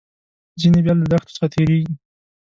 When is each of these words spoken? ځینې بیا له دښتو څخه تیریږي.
ځینې 0.61 0.79
بیا 0.85 0.93
له 0.99 1.05
دښتو 1.11 1.33
څخه 1.35 1.47
تیریږي. 1.53 1.93